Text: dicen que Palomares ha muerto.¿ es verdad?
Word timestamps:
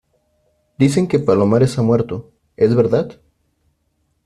dicen 0.79 1.07
que 1.07 1.19
Palomares 1.19 1.77
ha 1.77 1.83
muerto.¿ 1.83 2.31
es 2.57 2.73
verdad? 2.73 3.21